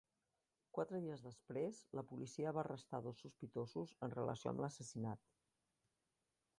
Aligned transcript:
Quatre 0.77 1.01
dies 1.03 1.21
després, 1.25 1.81
la 1.99 2.05
policia 2.13 2.55
va 2.59 2.63
arrestar 2.63 3.03
dos 3.09 3.23
sospitosos 3.27 3.95
en 4.09 4.19
relació 4.19 4.55
amb 4.55 4.65
l'assassinat. 4.67 5.27